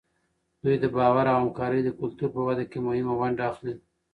دوی 0.63 0.75
د 0.79 0.85
باور 0.95 1.25
او 1.31 1.37
همکارۍ 1.43 1.81
د 1.83 1.89
کلتور 1.99 2.29
په 2.35 2.41
وده 2.47 2.63
کې 2.71 2.77
مهمه 2.85 3.13
ونډه 3.19 3.43
اخلي. 3.51 3.75